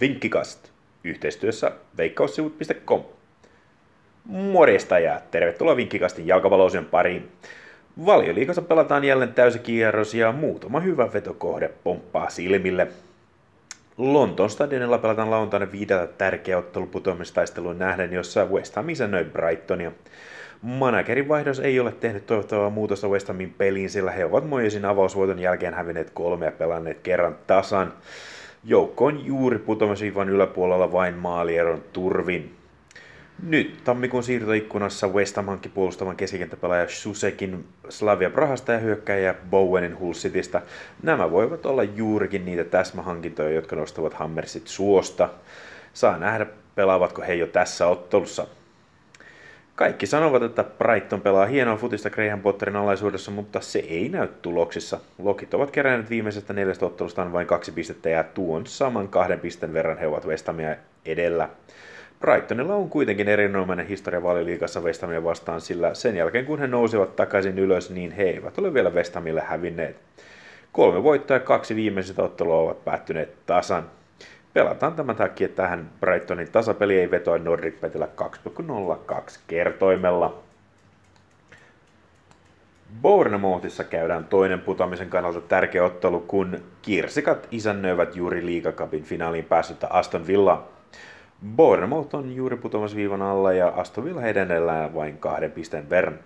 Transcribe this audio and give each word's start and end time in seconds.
Vinkkikast 0.00 0.70
yhteistyössä 1.04 1.72
veikkaussivut.com. 1.96 3.02
Morjesta 4.24 4.98
ja 4.98 5.20
tervetuloa 5.30 5.76
Vinkkikastin 5.76 6.26
jalkapalloosion 6.26 6.84
pariin. 6.84 7.28
Valioliikassa 8.06 8.62
pelataan 8.62 9.04
jälleen 9.04 9.34
täysikierros 9.34 10.14
ja 10.14 10.32
muutama 10.32 10.80
hyvä 10.80 11.12
vetokohde 11.12 11.70
pomppaa 11.84 12.30
silmille. 12.30 12.88
Lontoon 13.98 14.50
stadionilla 14.50 14.98
pelataan 14.98 15.30
lauantaina 15.30 15.72
viideltä 15.72 16.06
tärkeä 16.18 16.58
ottelu 16.58 16.86
putoamistaisteluun 16.86 17.78
nähden, 17.78 18.12
jossa 18.12 18.44
West 18.44 18.76
Ham 18.76 18.88
isännöi 18.88 19.24
Brightonia. 19.24 19.92
Managerin 20.62 21.28
vaihdos 21.28 21.60
ei 21.60 21.80
ole 21.80 21.92
tehnyt 21.92 22.26
toivottavaa 22.26 22.70
muutosta 22.70 23.08
West 23.08 23.28
Hamin 23.28 23.54
peliin, 23.58 23.90
sillä 23.90 24.10
he 24.10 24.24
ovat 24.24 24.48
Moisin 24.48 24.84
avausvoiton 24.84 25.38
jälkeen 25.38 25.74
hävinneet 25.74 26.10
kolme 26.10 26.44
ja 26.44 26.52
pelanneet 26.52 27.00
kerran 27.00 27.36
tasan. 27.46 27.92
Joukko 28.64 29.04
on 29.04 29.26
juuri 29.26 29.58
putoamisviivan 29.58 30.28
yläpuolella 30.28 30.92
vain 30.92 31.14
maalieron 31.14 31.82
turvin. 31.92 32.54
Nyt 33.42 33.80
tammikuun 33.84 34.22
siirtoikkunassa 34.22 35.08
West 35.08 35.36
Ham 35.36 35.46
hankki 35.46 35.68
puolustavan 35.68 36.16
keskikenttäpelaaja 36.16 36.88
Susekin 36.88 37.64
Slavia 37.88 38.30
Prahasta 38.30 38.72
ja 38.72 38.78
hyökkäjä 38.78 39.34
Bowenin 39.50 39.98
Hull 39.98 40.12
Citystä. 40.12 40.62
Nämä 41.02 41.30
voivat 41.30 41.66
olla 41.66 41.82
juurikin 41.82 42.44
niitä 42.44 42.64
täsmähankintoja, 42.64 43.50
jotka 43.50 43.76
nostavat 43.76 44.14
Hammersit 44.14 44.66
suosta. 44.66 45.28
Saa 45.92 46.18
nähdä, 46.18 46.46
pelaavatko 46.74 47.22
he 47.22 47.34
jo 47.34 47.46
tässä 47.46 47.86
ottelussa. 47.86 48.46
Kaikki 49.78 50.06
sanovat, 50.06 50.42
että 50.42 50.64
Brighton 50.64 51.20
pelaa 51.20 51.46
hienoa 51.46 51.76
futista 51.76 52.10
Graham 52.10 52.40
Potterin 52.40 52.76
alaisuudessa, 52.76 53.30
mutta 53.30 53.60
se 53.60 53.78
ei 53.78 54.08
näy 54.08 54.28
tuloksissa. 54.42 55.00
Lokit 55.18 55.54
ovat 55.54 55.70
keränneet 55.70 56.10
viimeisestä 56.10 56.52
neljästä 56.52 56.86
ottelustaan 56.86 57.32
vain 57.32 57.46
kaksi 57.46 57.72
pistettä 57.72 58.08
ja 58.08 58.24
tuon 58.24 58.66
saman 58.66 59.08
kahden 59.08 59.40
pisten 59.40 59.72
verran 59.72 59.98
he 59.98 60.06
ovat 60.06 60.26
Westamia 60.26 60.76
edellä. 61.06 61.48
Brightonilla 62.20 62.74
on 62.74 62.90
kuitenkin 62.90 63.28
erinomainen 63.28 63.86
historia 63.86 64.22
valioliikassa 64.22 64.80
Westamia 64.80 65.24
vastaan, 65.24 65.60
sillä 65.60 65.94
sen 65.94 66.16
jälkeen 66.16 66.46
kun 66.46 66.58
he 66.58 66.66
nousivat 66.66 67.16
takaisin 67.16 67.58
ylös, 67.58 67.90
niin 67.90 68.12
he 68.12 68.22
eivät 68.22 68.58
ole 68.58 68.74
vielä 68.74 68.90
Westamille 68.90 69.40
hävinneet. 69.40 69.96
Kolme 70.72 71.02
voittoa 71.02 71.36
ja 71.36 71.40
kaksi 71.40 71.76
viimeisintä 71.76 72.22
ottelua 72.22 72.58
ovat 72.58 72.84
päättyneet 72.84 73.46
tasan. 73.46 73.90
Pelataan 74.58 74.94
tämän 74.94 75.16
takia 75.16 75.48
tähän 75.48 75.90
Brightonin 76.00 76.52
tasapeli 76.52 77.00
ei 77.00 77.10
vetoa 77.10 77.38
Nordic 77.38 77.80
Petillä 77.80 78.08
2.02 79.16 79.38
kertoimella. 79.46 80.42
Bournemouthissa 83.02 83.84
käydään 83.84 84.24
toinen 84.24 84.60
putoamisen 84.60 85.10
kannalta 85.10 85.40
tärkeä 85.40 85.84
ottelu, 85.84 86.20
kun 86.20 86.58
kirsikat 86.82 87.48
isännöivät 87.50 88.16
juuri 88.16 88.46
liigakapin 88.46 89.02
finaaliin 89.02 89.44
päässyttä 89.44 89.86
Aston 89.90 90.26
Villa. 90.26 90.68
Bournemouth 91.56 92.14
on 92.14 92.32
juuri 92.32 92.56
putoamisviivan 92.56 93.22
alla 93.22 93.52
ja 93.52 93.68
Aston 93.68 94.04
Villa 94.04 94.22
edellään 94.22 94.94
vain 94.94 95.18
kahden 95.18 95.52
pisteen 95.52 95.90
verran. 95.90 96.18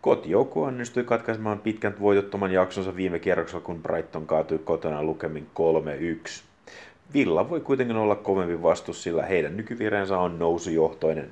Kotijoukko 0.00 0.62
onnistui 0.62 1.04
katkaisemaan 1.04 1.58
pitkän 1.58 1.94
voitottoman 2.00 2.52
jaksonsa 2.52 2.96
viime 2.96 3.18
kierroksella, 3.18 3.64
kun 3.64 3.82
Brighton 3.82 4.26
kaatui 4.26 4.58
kotona 4.58 5.02
lukemin 5.02 5.46
3-1. 5.54 6.47
Villa 7.14 7.50
voi 7.50 7.60
kuitenkin 7.60 7.96
olla 7.96 8.14
kovempi 8.14 8.62
vastus, 8.62 9.02
sillä 9.02 9.22
heidän 9.22 9.56
nykyvireensä 9.56 10.18
on 10.18 10.38
nousujohtoinen. 10.38 11.30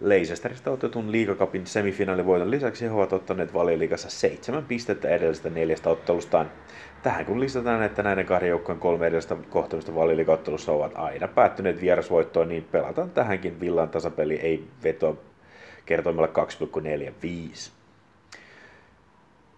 Leicesteristä 0.00 0.70
otetun 0.70 1.12
liigakapin 1.12 1.66
semifinaalivoiton 1.66 2.50
lisäksi 2.50 2.84
he 2.84 2.90
ovat 2.90 3.12
ottaneet 3.12 3.54
valioliigassa 3.54 4.10
seitsemän 4.10 4.64
pistettä 4.64 5.08
edellisestä 5.08 5.50
neljästä 5.50 5.90
ottelustaan. 5.90 6.50
Tähän 7.02 7.26
kun 7.26 7.40
lisätään, 7.40 7.82
että 7.82 8.02
näiden 8.02 8.26
kahden 8.26 8.48
joukkojen 8.48 8.80
kolme 8.80 9.06
edellistä 9.06 9.36
kohtamista 9.50 9.94
valioliigaottelussa 9.94 10.72
ovat 10.72 10.92
aina 10.94 11.28
päättyneet 11.28 11.80
vierasvoittoon, 11.80 12.48
niin 12.48 12.64
pelataan 12.72 13.10
tähänkin 13.10 13.60
Villan 13.60 13.88
tasapeli 13.88 14.34
ei 14.34 14.64
veto 14.84 15.22
kertoimella 15.86 16.28
2,45. 16.28 17.81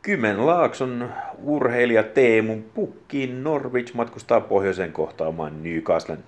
Kymenlaakson 0.04 1.12
urheilija 1.42 2.02
Teemu 2.02 2.56
Pukkiin 2.74 3.44
Norwich 3.44 3.94
matkustaa 3.94 4.40
pohjoiseen 4.40 4.92
kohtaamaan 4.92 5.62
Newcastlen. 5.62 6.18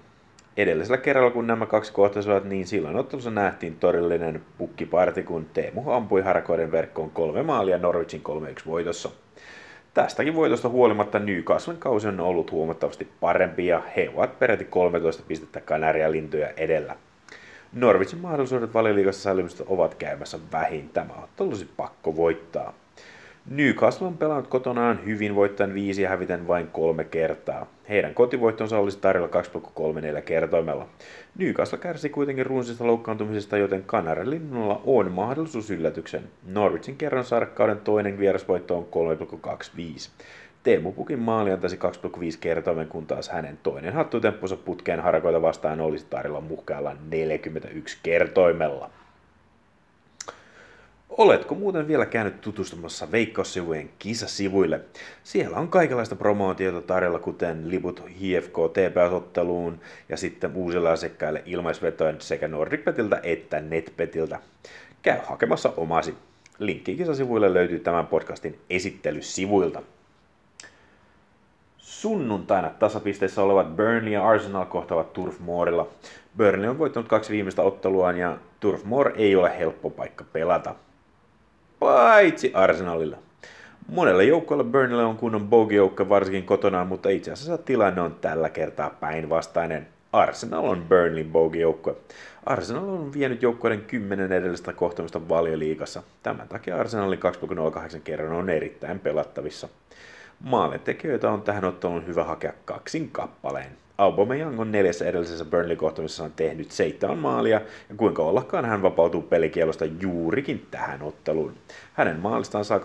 Edellisellä 0.57 0.97
kerralla, 0.97 1.31
kun 1.31 1.47
nämä 1.47 1.67
kaksi 1.67 1.93
kohtasivat, 1.93 2.45
niin 2.45 2.67
silloin 2.67 2.97
ottelussa 2.97 3.31
nähtiin 3.31 3.77
todellinen 3.77 4.43
pukkiparti, 4.59 5.23
kun 5.23 5.47
Teemu 5.55 5.91
ampui 5.91 6.23
harakoiden 6.23 6.73
verkkoon 6.73 7.11
kolme 7.11 7.43
maalia 7.43 7.79
Norwichin 7.79 8.23
3-1 8.61 8.67
voitossa. 8.67 9.11
Tästäkin 9.95 10.35
voitosta 10.35 10.69
huolimatta 10.69 11.19
Newcastlen 11.19 11.79
kausi 11.79 12.09
on 12.09 12.21
ollut 12.21 12.53
huomattavasti 12.53 13.09
parempi 13.21 13.67
ja 13.67 13.83
he 13.97 14.11
ovat 14.15 14.39
peräti 14.39 14.65
13 14.65 15.23
pistettä 15.29 15.61
Kanaria 15.61 16.13
lintuja 16.13 16.49
edellä. 16.57 16.97
Norwichin 17.73 18.21
mahdollisuudet 18.21 18.75
valioliigassa 18.75 19.23
säilymisestä 19.23 19.65
ovat 19.67 19.95
käymässä 19.95 20.39
vähin. 20.53 20.89
Tämä 20.89 21.15
olisi 21.41 21.69
pakko 21.77 22.17
voittaa. 22.17 22.73
Newcastle 23.51 24.07
on 24.07 24.19
pelannut 24.19 24.47
kotonaan 24.47 25.05
hyvin 25.05 25.35
voittaen 25.35 25.75
viisi 25.75 26.03
ja 26.03 26.09
häviten 26.09 26.49
vain 26.49 26.69
kolme 26.69 27.05
kertaa. 27.05 27.67
Heidän 27.89 28.15
kotivoittonsa 28.15 28.79
olisi 28.79 28.99
tarjolla 28.99 29.29
2,34 30.17 30.23
kertoimella. 30.23 30.89
Newcastle 31.39 31.79
kärsi 31.79 32.09
kuitenkin 32.09 32.47
runsista 32.47 32.87
loukkaantumisesta, 32.87 33.57
joten 33.57 33.83
Kanarilinnulla 33.83 34.81
on 34.85 35.13
mahdollisuus 35.13 35.71
yllätyksen. 35.71 36.23
Norwichin 36.47 36.97
kerran 36.97 37.25
sarkkauden 37.25 37.81
toinen 37.81 38.19
vierasvoitto 38.19 38.77
on 38.79 39.17
3,25. 39.17 40.11
Teemu 40.63 40.93
Pukin 40.93 41.19
maali 41.19 41.53
antaisi 41.53 41.79
2,5 42.07 42.21
kertoimen, 42.41 42.89
kun 42.89 43.07
taas 43.07 43.29
hänen 43.29 43.59
toinen 43.63 43.93
hattutemppunsa 43.93 44.57
putkeen 44.57 45.01
harakoita 45.01 45.43
vastaan 45.43 45.81
olisi 45.81 46.07
tarjolla 46.11 46.41
muhkealla 46.41 46.97
41 47.11 47.99
kertoimella. 48.03 48.91
Oletko 51.19 51.55
muuten 51.55 51.89
vielä 51.89 52.07
käynyt 52.07 52.41
tutustumassa 52.41 53.13
Veikkaussivujen 53.13 53.91
kisasivuille? 53.99 54.81
Siellä 55.25 55.57
on 55.57 55.69
kaikenlaista 55.69 56.17
promootiota 56.17 56.81
tarjolla, 56.81 57.19
kuten 57.19 57.71
liput 57.71 58.01
HFK 58.01 58.57
TPS-otteluun 58.73 59.81
ja 60.09 60.17
sitten 60.17 60.53
uusille 60.55 60.91
asiakkaille 60.91 61.43
ilmaisvetojen 61.47 62.21
sekä 62.21 62.49
NordicBetiltä 62.49 63.21
että 63.23 63.61
NetBetiltä. 63.61 64.41
Käy 65.03 65.19
hakemassa 65.25 65.73
omasi. 65.77 66.15
Linkki 66.59 66.97
kisasivuille 66.97 67.55
löytyy 67.55 67.79
tämän 67.79 68.07
podcastin 68.07 68.59
esittelysivuilta. 68.71 69.83
Sunnuntaina 71.79 72.71
tasapisteessä 72.71 73.43
olevat 73.43 73.77
Burnley 73.77 74.13
ja 74.13 74.29
Arsenal 74.29 74.67
kohtavat 74.67 75.13
Turf 75.13 75.39
Moorilla. 75.39 75.89
Burnley 76.37 76.71
on 76.71 76.79
voittanut 76.79 77.09
kaksi 77.09 77.33
viimeistä 77.33 77.63
otteluaan 77.63 78.19
ja 78.19 78.39
Turf 78.61 78.85
Moor 78.85 79.13
ei 79.17 79.37
ole 79.37 79.59
helppo 79.59 79.91
paikka 79.91 80.25
pelata 80.33 80.75
paitsi 81.79 82.51
Arsenalilla. 82.55 83.19
Monelle 83.89 84.25
joukkueelle 84.25 84.65
Burnley 84.65 85.05
on 85.05 85.17
kunnon 85.17 85.49
bogey 85.49 85.81
varsinkin 86.09 86.45
kotonaan, 86.45 86.87
mutta 86.87 87.09
itse 87.09 87.33
asiassa 87.33 87.59
tilanne 87.59 88.01
on 88.01 88.15
tällä 88.21 88.49
kertaa 88.49 88.91
päinvastainen. 88.91 89.87
Arsenal 90.13 90.65
on 90.65 90.85
Burnleyn 90.89 91.33
bogey-joukkue. 91.33 91.97
Arsenal 92.47 92.89
on 92.89 93.13
vienyt 93.13 93.43
joukkueiden 93.43 93.85
kymmenen 93.85 94.33
edellistä 94.33 94.73
kohtamista 94.73 95.29
valioliigassa. 95.29 96.03
Tämän 96.23 96.49
takia 96.49 96.77
Arsenalin 96.77 97.19
2,08 97.95 98.01
kerran 98.05 98.33
on 98.33 98.51
erittäin 98.51 98.99
pelattavissa. 98.99 99.69
Maalintekijöitä 100.41 101.31
on 101.31 101.43
tähän 101.43 101.65
otteluun 101.65 102.07
hyvä 102.07 102.25
hakea 102.25 102.53
kaksin 102.65 103.11
kappaleen. 103.11 103.71
Aubameyang 103.99 104.61
on 104.61 104.73
neljässä 104.73 105.09
edellisessä 105.09 105.45
Burnley-kohtaamisessa 105.45 106.31
tehnyt 106.37 106.71
seitsemän 106.71 107.19
maalia, 107.19 107.61
ja 107.89 107.97
kuinka 107.97 108.23
ollakaan 108.23 108.65
hän 108.65 108.83
vapautuu 108.83 109.23
pelikielosta 109.23 109.85
juurikin 109.85 110.67
tähän 110.71 111.03
otteluun. 111.03 111.55
Hänen 111.93 112.21
maalistaan 112.21 112.65
saa 112.65 112.79
2,25 112.79 112.83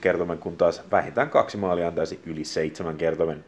kertomen, 0.00 0.38
kun 0.38 0.56
taas 0.56 0.82
vähintään 0.90 1.30
kaksi 1.30 1.56
maalia 1.56 1.88
antaisi 1.88 2.20
yli 2.26 2.44
seitsemän 2.44 2.96
kertomen. 2.96 3.44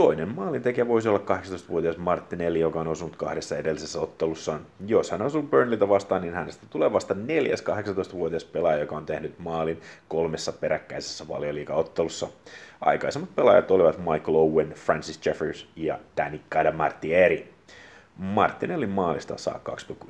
Toinen 0.00 0.34
maalintekijä 0.34 0.88
voisi 0.88 1.08
olla 1.08 1.18
18-vuotias 1.18 1.96
Martinelli, 1.96 2.60
joka 2.60 2.80
on 2.80 2.88
osunut 2.88 3.16
kahdessa 3.16 3.56
edellisessä 3.56 4.00
ottelussaan. 4.00 4.66
Jos 4.86 5.10
hän 5.10 5.22
osuu 5.22 5.42
Burnleyta 5.42 5.88
vastaan, 5.88 6.22
niin 6.22 6.34
hänestä 6.34 6.66
tulee 6.70 6.92
vasta 6.92 7.14
neljäs 7.14 7.62
18-vuotias 7.62 8.44
pelaaja, 8.44 8.78
joka 8.78 8.96
on 8.96 9.06
tehnyt 9.06 9.38
maalin 9.38 9.80
kolmessa 10.08 10.52
peräkkäisessä 10.52 11.28
valioliiga-ottelussa. 11.28 12.28
Aikaisemmat 12.80 13.34
pelaajat 13.34 13.70
olivat 13.70 13.98
Michael 13.98 14.34
Owen, 14.34 14.70
Francis 14.70 15.26
Jeffers 15.26 15.68
ja 15.76 15.98
Danny 16.16 16.40
Cadamartieri. 16.50 17.54
Martinellin 18.16 18.90
maalista 18.90 19.38
saa 19.38 19.60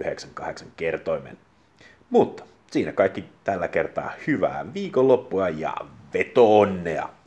2,98 0.02 0.64
kertoimen. 0.76 1.38
Mutta 2.10 2.44
siinä 2.70 2.92
kaikki 2.92 3.24
tällä 3.44 3.68
kertaa 3.68 4.12
hyvää 4.26 4.66
viikonloppua 4.74 5.48
ja 5.48 5.74
veto 6.14 6.60
onnea! 6.60 7.19